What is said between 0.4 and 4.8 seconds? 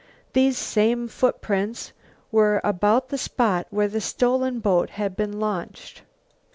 same footprints were about the spot where the stolen